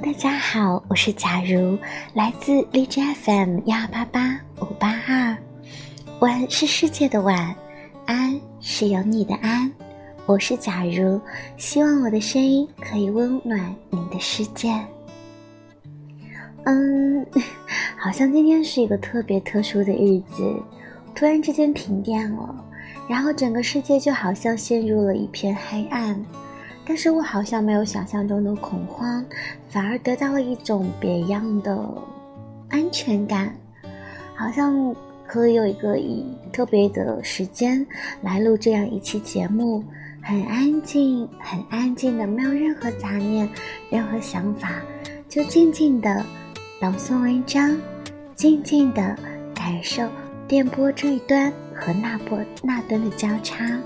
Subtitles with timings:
[0.00, 1.76] 大家好，我是假如，
[2.14, 5.36] 来自荔枝 FM 幺八八五八二。
[6.20, 7.52] 晚是世界的晚，
[8.06, 9.70] 安是有你的安。
[10.24, 11.20] 我是假如，
[11.56, 14.72] 希望我的声音可以温暖你的世界。
[16.64, 17.26] 嗯，
[17.98, 20.62] 好像今天是一个特别特殊的日子，
[21.12, 22.54] 突然之间停电了，
[23.08, 26.24] 然后整个世界就好像陷入了一片黑暗。
[26.88, 29.22] 但是我好像没有想象中的恐慌，
[29.68, 31.78] 反而得到了一种别样的
[32.70, 33.54] 安全感，
[34.34, 37.86] 好像可以有一个以特别的时间
[38.22, 39.84] 来录这样一期节目，
[40.22, 43.46] 很安静，很安静的，没有任何杂念，
[43.90, 44.70] 任何想法，
[45.28, 46.24] 就静静的
[46.80, 47.76] 朗诵文章，
[48.34, 49.14] 静静的
[49.54, 50.08] 感受
[50.48, 53.78] 电波这一端和那波那端的交叉。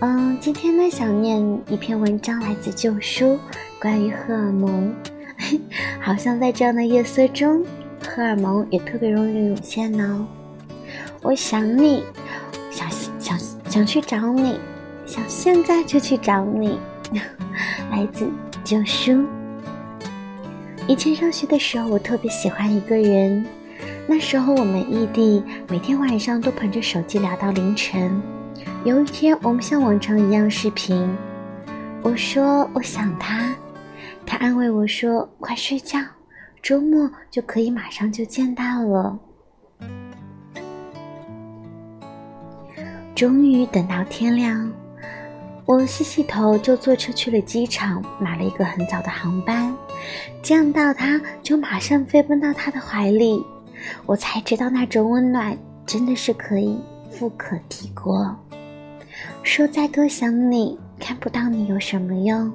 [0.00, 3.38] 嗯，今天呢想念一篇文章，来自旧书，
[3.80, 4.94] 关于荷尔蒙。
[6.00, 7.64] 好像在这样的夜色中，
[8.06, 10.28] 荷尔蒙也特别容易涌现呢。
[11.22, 12.04] 我想你，
[12.70, 13.38] 想想
[13.68, 14.60] 想去找你，
[15.06, 16.78] 想现在就去找你。
[17.90, 18.28] 来自
[18.62, 19.24] 旧书。
[20.86, 23.46] 以前上学的时候，我特别喜欢一个人。
[24.06, 28.20] 那时候我们异地，每天晚上都捧着手机聊到凌晨。
[28.86, 31.12] 有一天，我们像往常一样视频。
[32.02, 33.52] 我说我想他，
[34.24, 35.98] 他安慰我说快睡觉，
[36.62, 39.18] 周末就可以马上就见到了。
[43.12, 44.72] 终于等到天亮，
[45.64, 49.76] 我洗洗头就坐车去了机场，买了一个很早的航班。
[50.42, 53.44] 见到他就马上飞奔到他的怀里，
[54.06, 56.78] 我才知道那种温暖真的是可以
[57.10, 58.32] 富可敌国。
[59.42, 62.52] 说再多想你，看不到你有什么用？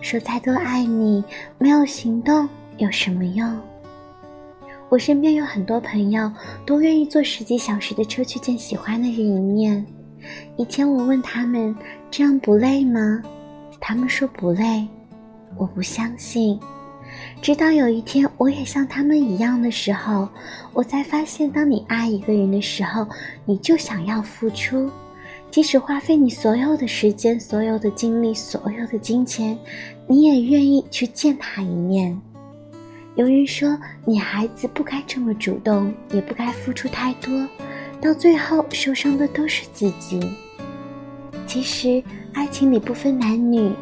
[0.00, 1.22] 说再多爱你，
[1.58, 2.48] 没有行动
[2.78, 3.58] 有什么用？
[4.88, 6.30] 我身边有很多朋友
[6.64, 9.84] 都愿意坐十几小时的车去见喜欢的人一面。
[10.56, 11.74] 以前我问他们
[12.10, 13.22] 这样不累吗？
[13.80, 14.86] 他们说不累。
[15.56, 16.58] 我不相信。
[17.40, 20.28] 直到有一天我也像他们一样的时候，
[20.72, 23.06] 我才发现，当你爱一个人的时候，
[23.44, 24.90] 你就想要付出。
[25.50, 29.58] 即使花费你所有的时间、所有的精力、所有的金钱，
[30.06, 32.20] 你也愿意去见他一面。
[33.14, 37.48] 有人说，女孩子不该这么主动，也不该付出太多，
[38.02, 40.20] 到最后受伤的都是自己。
[41.46, 42.02] 其实，
[42.34, 43.72] 爱情里不分男女。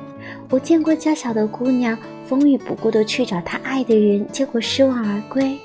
[0.48, 5.56] 我见过娇小的姑娘风雨不顾地去找她爱的人，结果失望而归；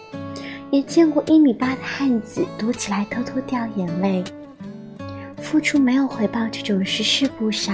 [0.71, 4.23] 也见过一米八的汉子躲起来偷偷掉眼泪。
[5.39, 7.71] 付出没有回报这种事是不少，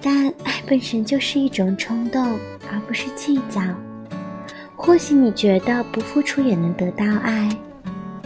[0.00, 2.38] 但爱本身就是一种冲动，
[2.70, 3.60] 而不是计较。
[4.76, 7.48] 或许你觉得不付出也能得到爱，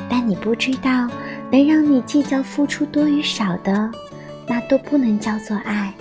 [0.09, 1.09] 但你不知道，
[1.53, 3.91] 能让你计较付出多与少的，
[4.47, 5.93] 那都不能叫做爱。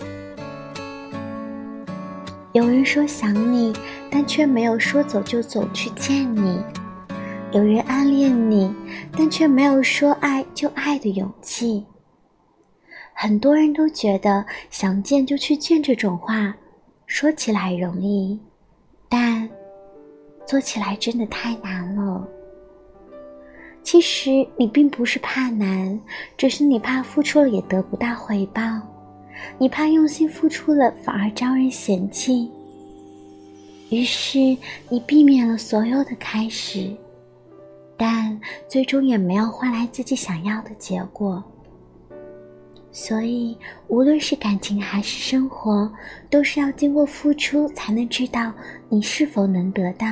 [2.54, 3.74] 有人说想你，
[4.10, 6.60] 但却没有说走就走去见你；
[7.52, 8.74] 有人暗恋你，
[9.16, 11.86] 但却没有说爱就爱的勇气。
[13.20, 16.56] 很多人都觉得想见就去见这种话，
[17.08, 18.40] 说起来容易，
[19.10, 19.50] 但
[20.46, 22.28] 做起来真的太难了。
[23.82, 26.00] 其实你并不是怕难，
[26.38, 28.62] 只是你怕付出了也得不到回报，
[29.58, 32.52] 你怕用心付出了反而招人嫌弃，
[33.90, 34.38] 于是
[34.90, 36.96] 你避免了所有的开始，
[37.98, 41.44] 但最终也没有换来自己想要的结果。
[43.00, 43.56] 所以，
[43.90, 45.88] 无论是感情还是生活，
[46.32, 48.52] 都是要经过付出才能知道
[48.90, 50.08] 你是否能得到。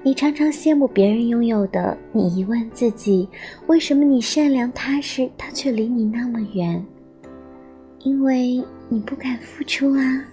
[0.00, 3.28] 你常常羡慕别人拥有的，你疑问自己：
[3.66, 6.86] 为什么你善良踏实，他却离你那么远？
[8.04, 10.24] 因为你不敢付出啊！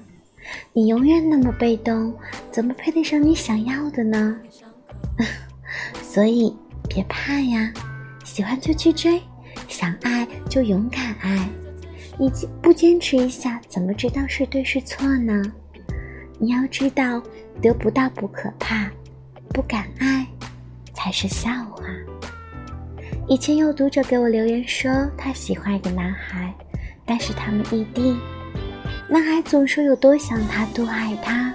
[0.72, 2.14] 你永远那么被动，
[2.52, 4.40] 怎么配得上你想要的呢？
[6.04, 6.56] 所以，
[6.88, 7.74] 别怕呀，
[8.24, 9.20] 喜欢就去追。
[9.68, 11.50] 想爱就勇敢爱，
[12.18, 15.42] 你坚不坚持一下，怎么知道是对是错呢？
[16.40, 17.22] 你要知道，
[17.62, 18.90] 得不到不可怕，
[19.50, 20.26] 不敢爱
[20.94, 21.84] 才是笑话。
[23.28, 26.54] 以前有读者给我留言说，他喜欢一个男孩，
[27.06, 28.18] 但是他们异地，
[29.10, 31.54] 男孩总说有多想他，多爱他，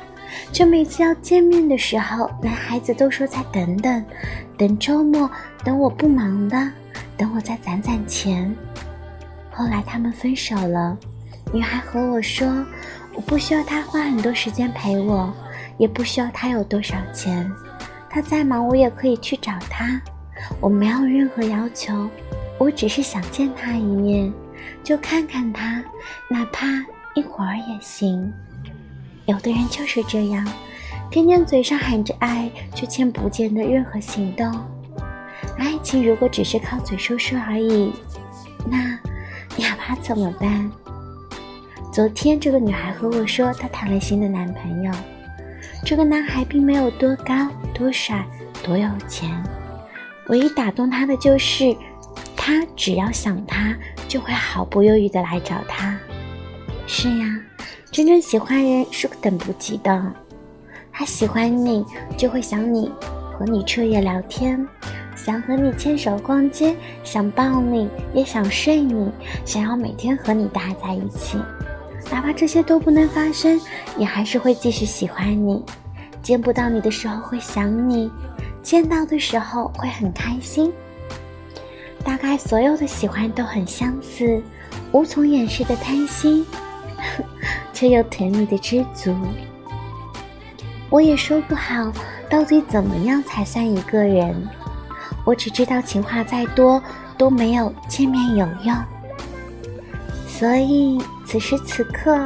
[0.52, 4.04] 却每次要见面的时候，男孩子都说再等等，
[4.56, 5.28] 等周末，
[5.64, 6.70] 等我不忙的。
[7.16, 8.54] 等我再攒攒钱。
[9.50, 10.96] 后来他们分手了，
[11.52, 12.46] 女孩和我说
[13.14, 15.32] ：“我不需要他花很多时间陪我，
[15.78, 17.48] 也不需要他有多少钱。
[18.10, 20.00] 他再忙，我也可以去找他。
[20.60, 22.08] 我没有任何要求，
[22.58, 24.32] 我只是想见他一面，
[24.82, 25.82] 就看看他，
[26.28, 26.66] 哪怕
[27.14, 28.32] 一会儿也行。
[29.26, 30.46] 有的人就是这样，
[31.10, 34.52] 天天嘴上喊着爱，却见不见的任何行动。
[35.58, 37.92] 爱情如果只是靠嘴说说而已，
[38.68, 38.98] 那
[39.58, 40.70] 哑巴怎么办？
[41.92, 44.92] 昨天这个女孩和我说，她谈了新的男朋友。
[45.84, 48.26] 这个男孩并没有多高、多帅、
[48.62, 49.30] 多有钱，
[50.28, 51.76] 唯一打动他的就是，
[52.34, 53.76] 他只要想他，
[54.08, 55.96] 就会毫不犹豫的来找他。
[56.86, 57.26] 是呀，
[57.90, 60.12] 真正喜欢人是等不及的。
[60.90, 61.84] 他喜欢你，
[62.16, 62.90] 就会想你，
[63.32, 64.66] 和你彻夜聊天，
[65.24, 69.10] 想和你牵手逛街，想抱你，也想睡你，
[69.46, 71.38] 想要每天和你待在一起。
[72.10, 73.58] 哪怕这些都不能发生，
[73.96, 75.64] 也还是会继续喜欢你。
[76.22, 78.10] 见不到你的时候会想你，
[78.62, 80.70] 见到的时候会很开心。
[82.04, 84.42] 大概所有的喜欢都很相似，
[84.92, 86.44] 无从掩饰的贪心，
[87.72, 89.16] 却又甜蜜的知足。
[90.90, 91.90] 我也说不好
[92.28, 94.46] 到底怎么样才算一个人，
[95.24, 96.82] 我只知道情话再多
[97.16, 98.76] 都没有见面有用。
[100.26, 102.18] 所以此时此刻，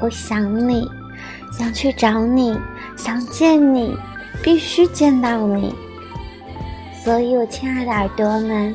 [0.00, 0.90] 我想你，
[1.52, 2.58] 想去找你，
[2.96, 3.96] 想见你，
[4.42, 5.74] 必须见到你。
[7.04, 8.74] 所以，我亲爱的耳朵们，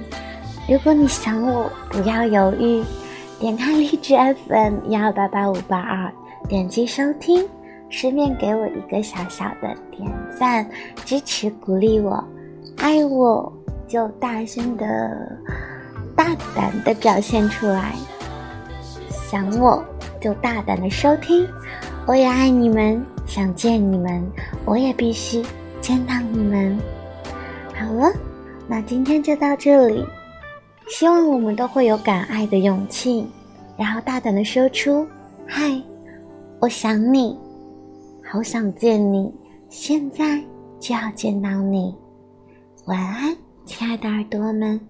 [0.70, 2.82] 如果你想我，不要犹豫，
[3.40, 4.16] 点开荔枝
[4.48, 6.10] FM 幺八八五八二，
[6.48, 7.46] 点击收听，
[7.90, 10.10] 顺便给我一个小小的点
[10.40, 10.66] 赞，
[11.04, 12.24] 支持鼓励我，
[12.78, 13.52] 爱我
[13.88, 14.86] 就大声的、
[16.16, 17.96] 大胆的表现出来。
[19.10, 19.84] 想我
[20.20, 21.48] 就大胆的收听，
[22.06, 24.24] 我也爱你们，想见你们，
[24.66, 25.44] 我也必须
[25.80, 26.78] 见到你们。
[27.74, 28.12] 好了，
[28.68, 30.06] 那今天就到这里，
[30.90, 33.26] 希望我们都会有敢爱的勇气，
[33.78, 35.08] 然后大胆的说出
[35.48, 35.82] ：“嗨，
[36.60, 37.38] 我想你，
[38.24, 39.34] 好想见你，
[39.70, 40.42] 现在
[40.80, 41.96] 就要见到你。”
[42.92, 44.82] 晚安，亲爱的耳朵们。